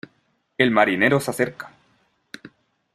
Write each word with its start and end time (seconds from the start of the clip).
el 0.57 0.71
marinero 0.71 1.19
se 1.19 1.29
acerca: 1.29 1.69